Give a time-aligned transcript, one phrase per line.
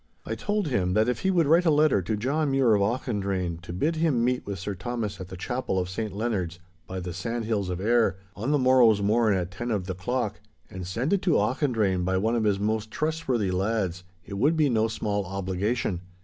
[0.25, 3.59] I told him that if he would write a letter to John Mure of Auchendrayne
[3.61, 7.13] to bid him meet with Sir Thomas at the Chapel of St Leonard's by the
[7.13, 10.41] sandhills of Ayr, on the morrow's morn at ten of the clock,
[10.71, 14.69] and send it to Auchendrayne by one of his most trustworthy lads, it would be
[14.69, 16.01] no small obligation.